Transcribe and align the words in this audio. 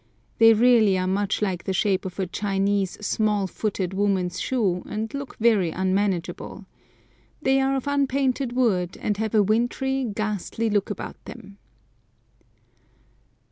They 0.39 0.53
really 0.55 0.97
are 0.97 1.05
much 1.05 1.43
like 1.43 1.65
the 1.65 1.73
shape 1.75 2.05
of 2.05 2.17
a 2.17 2.25
Chinese 2.25 2.93
"small 3.05 3.45
footed" 3.45 3.93
woman's 3.93 4.41
shoe, 4.41 4.81
and 4.87 5.13
look 5.13 5.35
very 5.37 5.69
unmanageable. 5.69 6.65
They 7.39 7.61
are 7.61 7.75
of 7.75 7.85
unpainted 7.87 8.53
wood, 8.53 8.97
and 8.99 9.17
have 9.17 9.35
a 9.35 9.43
wintry, 9.43 10.03
ghastly 10.05 10.71
look 10.71 10.89
about 10.89 11.23
them. 11.25 11.59